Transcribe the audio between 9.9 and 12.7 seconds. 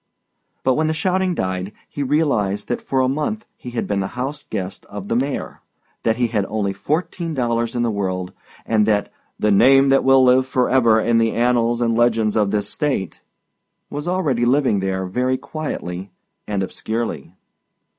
will live forever in the annals and legends of this